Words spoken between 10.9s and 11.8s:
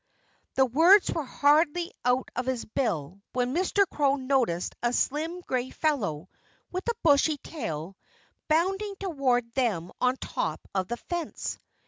fence.